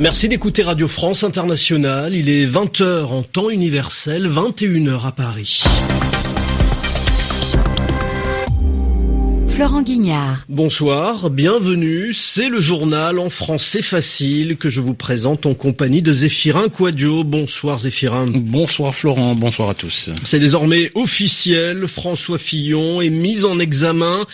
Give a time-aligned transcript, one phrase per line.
[0.00, 2.14] Merci d'écouter Radio France Internationale.
[2.14, 5.62] Il est 20h en temps universel, 21h à Paris.
[9.48, 10.46] Florent Guignard.
[10.48, 12.14] Bonsoir, bienvenue.
[12.14, 17.22] C'est le journal en français facile que je vous présente en compagnie de Zéphirin Quadio.
[17.22, 18.24] Bonsoir Zéphirin.
[18.26, 20.12] Bonsoir Florent, bonsoir à tous.
[20.24, 21.86] C'est désormais officiel.
[21.86, 24.24] François Fillon est mis en examen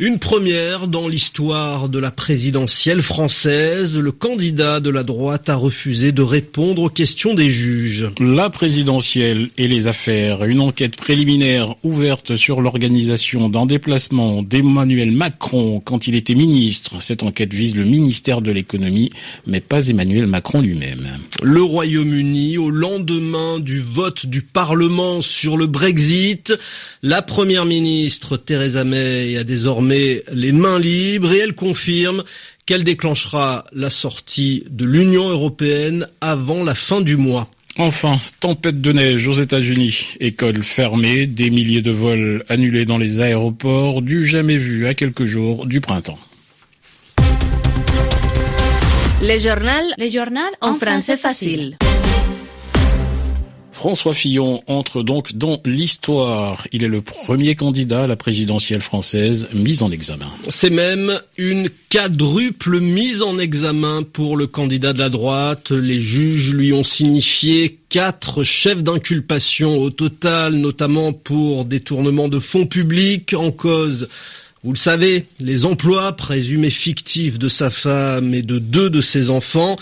[0.00, 3.98] une première dans l'histoire de la présidentielle française.
[3.98, 8.08] Le candidat de la droite a refusé de répondre aux questions des juges.
[8.20, 10.44] La présidentielle et les affaires.
[10.44, 17.02] Une enquête préliminaire ouverte sur l'organisation d'un déplacement d'Emmanuel Macron quand il était ministre.
[17.02, 19.10] Cette enquête vise le ministère de l'économie,
[19.48, 21.08] mais pas Emmanuel Macron lui-même.
[21.42, 26.54] Le Royaume-Uni, au lendemain du vote du Parlement sur le Brexit,
[27.02, 32.24] la première ministre Theresa May a désormais les mains libres et elle confirme
[32.66, 37.48] qu'elle déclenchera la sortie de l'Union européenne avant la fin du mois.
[37.78, 43.20] Enfin, tempête de neige aux États-Unis, écoles fermées, des milliers de vols annulés dans les
[43.20, 46.18] aéroports, du jamais vu à quelques jours du printemps.
[49.22, 51.78] Les journaux, les journaux en, français facile.
[53.78, 56.66] François Fillon entre donc dans l'histoire.
[56.72, 60.26] Il est le premier candidat à la présidentielle française mis en examen.
[60.48, 65.70] C'est même une quadruple mise en examen pour le candidat de la droite.
[65.70, 72.66] Les juges lui ont signifié quatre chefs d'inculpation au total, notamment pour détournement de fonds
[72.66, 74.08] publics en cause
[74.64, 79.30] vous le savez, les emplois présumés fictifs de sa femme et de deux de ses
[79.30, 79.76] enfants.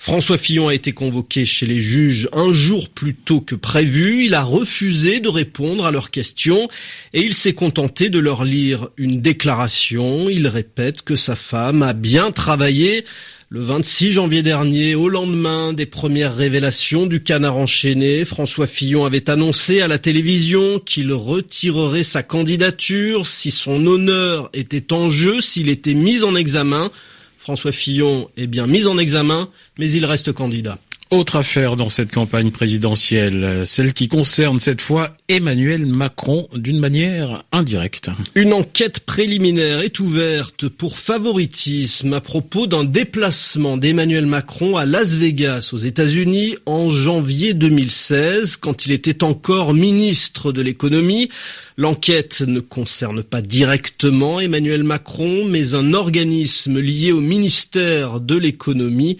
[0.00, 4.24] François Fillon a été convoqué chez les juges un jour plus tôt que prévu.
[4.24, 6.68] Il a refusé de répondre à leurs questions
[7.12, 10.28] et il s'est contenté de leur lire une déclaration.
[10.28, 13.04] Il répète que sa femme a bien travaillé.
[13.48, 19.30] Le 26 janvier dernier, au lendemain des premières révélations du canard enchaîné, François Fillon avait
[19.30, 25.68] annoncé à la télévision qu'il retirerait sa candidature si son honneur était en jeu, s'il
[25.68, 26.90] était mis en examen.
[27.38, 29.48] François Fillon est bien mis en examen,
[29.78, 30.80] mais il reste candidat.
[31.12, 37.44] Autre affaire dans cette campagne présidentielle, celle qui concerne cette fois Emmanuel Macron d'une manière
[37.52, 38.10] indirecte.
[38.34, 45.14] Une enquête préliminaire est ouverte pour favoritisme à propos d'un déplacement d'Emmanuel Macron à Las
[45.14, 51.28] Vegas aux États-Unis en janvier 2016 quand il était encore ministre de l'économie.
[51.76, 59.18] L'enquête ne concerne pas directement Emmanuel Macron mais un organisme lié au ministère de l'économie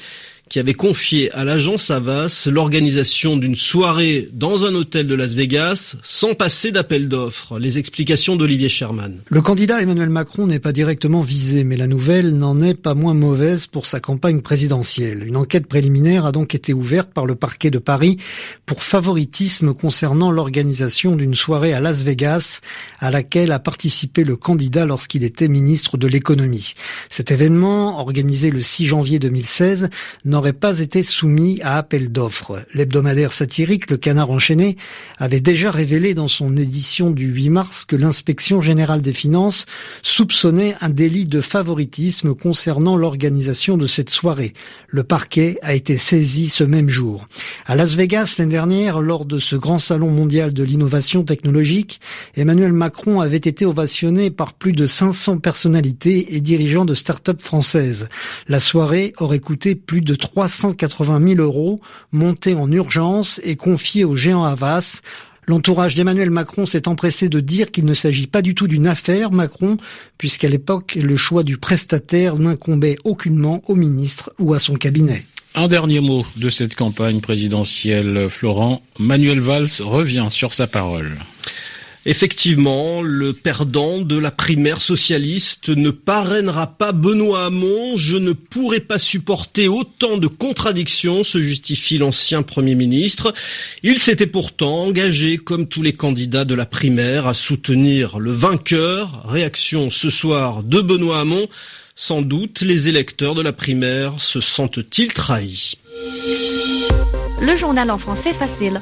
[0.48, 5.96] qui avait confié à l'agence Avas l'organisation d'une soirée dans un hôtel de Las Vegas
[6.02, 7.58] sans passer d'appel d'offres.
[7.58, 9.18] Les explications d'Olivier Sherman.
[9.28, 13.14] Le candidat Emmanuel Macron n'est pas directement visé, mais la nouvelle n'en est pas moins
[13.14, 15.24] mauvaise pour sa campagne présidentielle.
[15.26, 18.18] Une enquête préliminaire a donc été ouverte par le parquet de Paris
[18.66, 22.60] pour favoritisme concernant l'organisation d'une soirée à Las Vegas
[23.00, 26.74] à laquelle a participé le candidat lorsqu'il était ministre de l'économie.
[27.10, 29.90] Cet événement, organisé le 6 janvier 2016,
[30.36, 32.62] n'aurait pas été soumis à appel d'offres.
[32.74, 34.76] L'hebdomadaire satirique Le Canard enchaîné
[35.16, 39.64] avait déjà révélé dans son édition du 8 mars que l'inspection générale des finances
[40.02, 44.52] soupçonnait un délit de favoritisme concernant l'organisation de cette soirée.
[44.88, 47.28] Le parquet a été saisi ce même jour.
[47.64, 51.98] À Las Vegas l'année dernière, lors de ce grand salon mondial de l'innovation technologique,
[52.36, 58.10] Emmanuel Macron avait été ovationné par plus de 500 personnalités et dirigeants de start-up françaises.
[58.48, 61.80] La soirée aurait coûté plus de 380 000 euros,
[62.12, 65.00] montés en urgence et confiés au géant Havas.
[65.46, 69.30] L'entourage d'Emmanuel Macron s'est empressé de dire qu'il ne s'agit pas du tout d'une affaire
[69.30, 69.76] Macron,
[70.18, 75.24] puisqu'à l'époque, le choix du prestataire n'incombait aucunement au ministre ou à son cabinet.
[75.54, 78.82] Un dernier mot de cette campagne présidentielle, Florent.
[78.98, 81.16] Manuel Valls revient sur sa parole.
[82.08, 87.96] Effectivement, le perdant de la primaire socialiste ne parrainera pas Benoît Hamon.
[87.96, 93.34] Je ne pourrai pas supporter autant de contradictions, se justifie l'ancien Premier ministre.
[93.82, 99.24] Il s'était pourtant engagé, comme tous les candidats de la primaire, à soutenir le vainqueur.
[99.26, 101.48] Réaction ce soir de Benoît Hamon.
[101.96, 105.76] Sans doute, les électeurs de la primaire se sentent-ils trahis.
[107.40, 108.80] Le journal en français facile.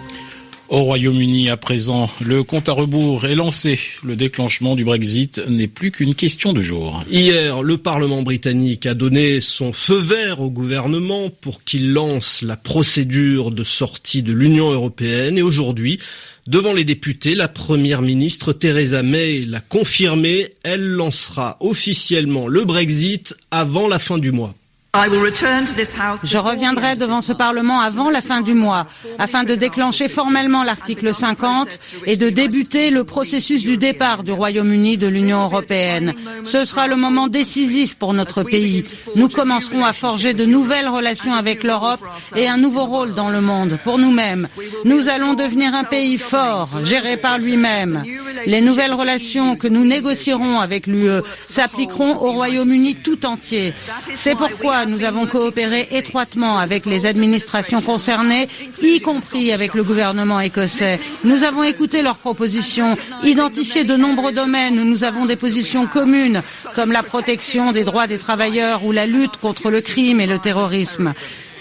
[0.71, 3.79] Au Royaume-Uni, à présent, le compte à rebours est lancé.
[4.03, 7.05] Le déclenchement du Brexit n'est plus qu'une question de jour.
[7.11, 12.57] Hier, le Parlement britannique a donné son feu vert au gouvernement pour qu'il lance la
[12.57, 15.37] procédure de sortie de l'Union européenne.
[15.37, 15.99] Et aujourd'hui,
[16.47, 20.49] devant les députés, la première ministre Theresa May l'a confirmé.
[20.63, 24.55] Elle lancera officiellement le Brexit avant la fin du mois.
[24.95, 28.87] Je reviendrai devant ce Parlement avant la fin du mois,
[29.19, 31.69] afin de déclencher formellement l'article 50
[32.07, 36.15] et de débuter le processus du départ du Royaume-Uni de l'Union européenne.
[36.45, 38.85] Ce sera le moment décisif pour notre pays.
[39.17, 42.01] Nous commencerons à forger de nouvelles relations avec l'Europe
[42.37, 44.47] et un nouveau rôle dans le monde pour nous-mêmes.
[44.85, 48.05] Nous allons devenir un pays fort, géré par lui-même.
[48.47, 53.75] Les nouvelles relations que nous négocierons avec l'UE s'appliqueront au Royaume-Uni tout entier.
[54.15, 58.49] C'est pourquoi nous avons coopéré étroitement avec les administrations concernées,
[58.83, 61.01] y compris avec le gouvernement écossais.
[61.25, 66.43] Nous avons écouté leurs propositions, identifié de nombreux domaines où nous avons des positions communes,
[66.75, 70.39] comme la protection des droits des travailleurs ou la lutte contre le crime et le
[70.39, 71.13] terrorisme.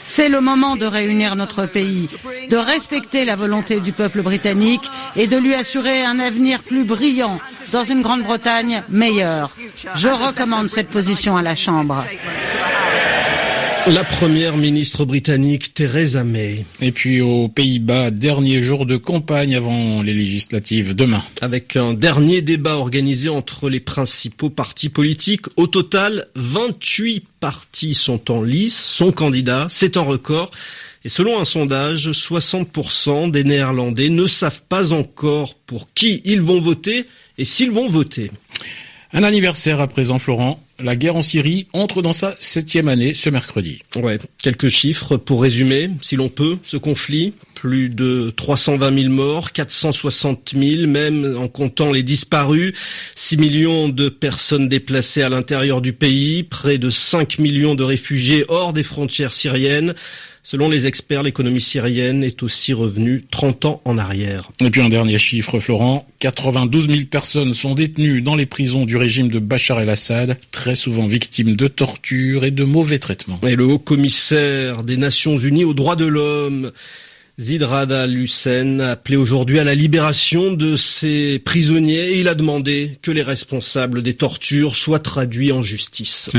[0.05, 2.09] C'est le moment de réunir notre pays,
[2.49, 7.39] de respecter la volonté du peuple britannique et de lui assurer un avenir plus brillant
[7.71, 9.49] dans une Grande-Bretagne meilleure.
[9.95, 12.03] Je recommande cette position à la Chambre.
[13.87, 16.63] La première ministre britannique Theresa May.
[16.79, 21.21] Et puis aux Pays-Bas, dernier jour de campagne avant les législatives demain.
[21.41, 25.47] Avec un dernier débat organisé entre les principaux partis politiques.
[25.57, 30.51] Au total, 28 partis sont en lice, sont candidats, c'est un record.
[31.03, 36.61] Et selon un sondage, 60% des Néerlandais ne savent pas encore pour qui ils vont
[36.61, 37.05] voter
[37.37, 38.31] et s'ils vont voter.
[39.11, 40.63] Un anniversaire à présent, Florent.
[40.83, 43.79] La guerre en Syrie entre dans sa septième année ce mercredi.
[43.95, 47.33] Ouais, quelques chiffres pour résumer, si l'on peut, ce conflit.
[47.55, 52.73] Plus de 320 000 morts, 460 000 même en comptant les disparus,
[53.15, 58.43] 6 millions de personnes déplacées à l'intérieur du pays, près de 5 millions de réfugiés
[58.49, 59.95] hors des frontières syriennes.
[60.45, 64.51] Selon les experts, l'économie syrienne est aussi revenue 30 ans en arrière.
[64.59, 66.05] Et puis un dernier chiffre, Florent.
[66.19, 71.07] 92 000 personnes sont détenues dans les prisons du régime de Bachar el-Assad, très souvent
[71.07, 73.39] victimes de tortures et de mauvais traitements.
[73.47, 76.73] Et le haut commissaire des Nations Unies aux droits de l'homme
[77.39, 82.99] Zidrada Lucen a appelé aujourd'hui à la libération de ces prisonniers et il a demandé
[83.01, 86.29] que les responsables des tortures soient traduits en justice.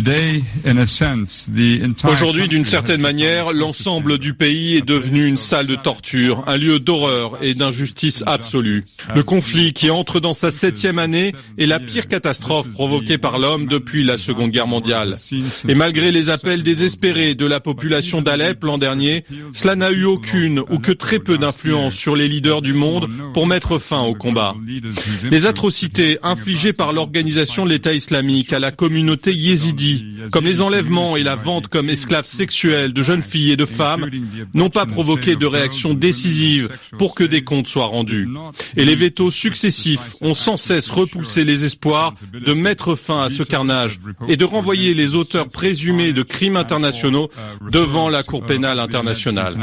[2.05, 6.79] Aujourd'hui, d'une certaine manière, l'ensemble du pays est devenu une salle de torture, un lieu
[6.79, 8.85] d'horreur et d'injustice absolue.
[9.17, 13.67] Le conflit qui entre dans sa septième année est la pire catastrophe provoquée par l'homme
[13.67, 15.17] depuis la Seconde Guerre mondiale.
[15.69, 19.25] Et malgré les appels désespérés de la population d'Alep l'an dernier,
[19.55, 23.47] cela n'a eu aucune ou que très peu d'influence sur les leaders du monde pour
[23.47, 24.55] mettre fin au combat.
[25.31, 31.17] Les atrocités infligées par l'organisation de l'État islamique à la communauté yézidi, comme les enlèvements
[31.17, 34.11] et la vente comme esclaves sexuels de jeunes filles et de femmes,
[34.53, 38.29] n'ont pas provoqué de réaction décisive pour que des comptes soient rendus.
[38.77, 43.43] Et les vétos successifs ont sans cesse repoussé les espoirs de mettre fin à ce
[43.43, 47.31] carnage et de renvoyer les auteurs présumés de crimes internationaux
[47.73, 49.57] devant la Cour pénale internationale.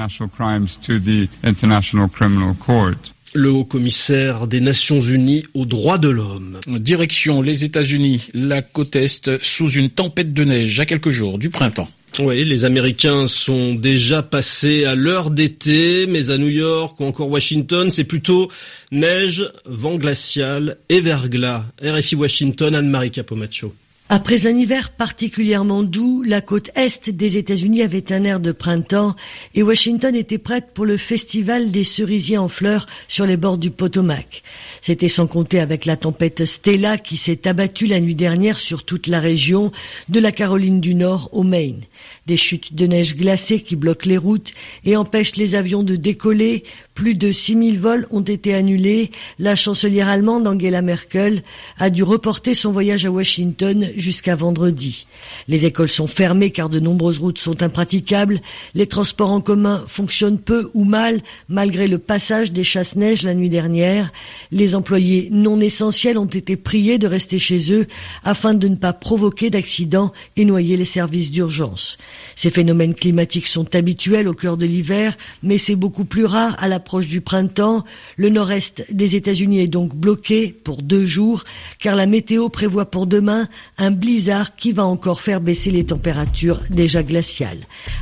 [3.34, 6.60] Le haut commissaire des Nations Unies aux droits de l'homme.
[6.68, 11.50] Direction les États-Unis, la côte Est sous une tempête de neige à quelques jours du
[11.50, 11.88] printemps.
[12.20, 17.30] Oui, les Américains sont déjà passés à l'heure d'été, mais à New York ou encore
[17.30, 18.52] Washington, c'est plutôt
[18.92, 21.64] neige, vent glacial et verglas.
[21.82, 23.74] RFI Washington, Anne-Marie Capomaccio.
[24.14, 29.16] Après un hiver particulièrement doux, la côte est des États-Unis avait un air de printemps
[29.56, 33.72] et Washington était prête pour le festival des cerisiers en fleurs sur les bords du
[33.72, 34.44] Potomac.
[34.82, 39.08] C'était sans compter avec la tempête Stella qui s'est abattue la nuit dernière sur toute
[39.08, 39.72] la région,
[40.10, 41.80] de la Caroline du Nord au Maine
[42.28, 44.54] des chutes de neige glacée qui bloquent les routes
[44.86, 46.64] et empêchent les avions de décoller.
[46.94, 49.12] Plus de 6000 vols ont été annulés.
[49.40, 51.44] La chancelière allemande Angela Merkel
[51.78, 55.08] a dû reporter son voyage à Washington jusqu'à vendredi.
[55.48, 58.42] Les écoles sont fermées car de nombreuses routes sont impraticables.
[58.74, 63.50] Les transports en commun fonctionnent peu ou mal malgré le passage des chasse-neige la nuit
[63.50, 64.12] dernière.
[64.52, 67.88] Les employés non essentiels ont été priés de rester chez eux
[68.24, 71.98] afin de ne pas provoquer d'accidents et noyer les services d'urgence.
[72.36, 76.68] Ces phénomènes climatiques sont habituels au cœur de l'hiver, mais c'est beaucoup plus rare à
[76.68, 77.84] l'approche du printemps.
[78.18, 81.44] Le nord-est des États-Unis est donc bloqué pour deux jours,
[81.80, 86.62] car la météo prévoit pour demain un blizzard qui va encore faire baisser les températures
[86.70, 87.60] déjà glaciales.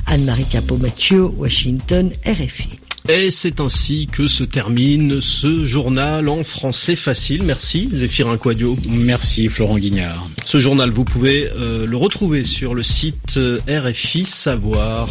[0.07, 2.79] Anne-Marie Capot-Mathieu, Washington, RFI.
[3.07, 7.41] Et c'est ainsi que se termine ce journal en français facile.
[7.43, 8.77] Merci Zéphirin Quadio.
[8.87, 10.29] Merci Florent Guignard.
[10.45, 15.09] Ce journal, vous pouvez euh, le retrouver sur le site euh, RFI Savoir.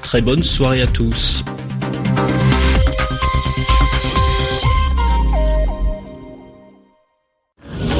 [0.00, 1.44] Très bonne soirée à tous.